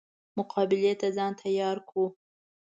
مقابلې 0.37 0.93
ته 1.01 1.07
ځان 1.17 1.31
تیار 1.41 1.77
کړو. 1.89 2.05